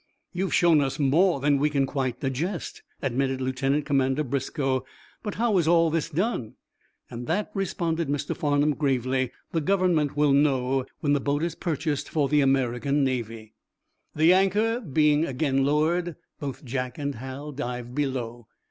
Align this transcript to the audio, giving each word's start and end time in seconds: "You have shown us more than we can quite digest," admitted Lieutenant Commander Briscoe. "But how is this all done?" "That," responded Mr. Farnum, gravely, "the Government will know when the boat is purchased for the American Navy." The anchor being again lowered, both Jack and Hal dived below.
"You 0.33 0.45
have 0.45 0.53
shown 0.55 0.81
us 0.81 0.97
more 0.97 1.39
than 1.39 1.59
we 1.59 1.69
can 1.69 1.85
quite 1.85 2.21
digest," 2.21 2.81
admitted 3.03 3.39
Lieutenant 3.39 3.85
Commander 3.85 4.23
Briscoe. 4.23 4.83
"But 5.21 5.35
how 5.35 5.59
is 5.59 5.65
this 5.65 5.67
all 5.69 5.91
done?" 5.91 6.55
"That," 7.11 7.51
responded 7.53 8.07
Mr. 8.09 8.35
Farnum, 8.35 8.73
gravely, 8.73 9.31
"the 9.51 9.61
Government 9.61 10.17
will 10.17 10.33
know 10.33 10.85
when 11.01 11.13
the 11.13 11.19
boat 11.19 11.43
is 11.43 11.53
purchased 11.53 12.09
for 12.09 12.27
the 12.27 12.41
American 12.41 13.03
Navy." 13.03 13.53
The 14.15 14.33
anchor 14.33 14.79
being 14.79 15.23
again 15.23 15.63
lowered, 15.65 16.15
both 16.39 16.65
Jack 16.65 16.97
and 16.97 17.13
Hal 17.13 17.51
dived 17.51 17.93
below. 17.93 18.47